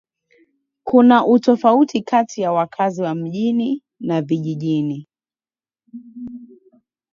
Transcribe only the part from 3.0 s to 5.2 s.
wa mijini na vijijini